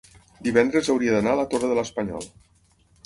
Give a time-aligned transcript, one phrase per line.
[0.47, 2.27] divendres hauria d'anar a la Torre de l'Espanyol.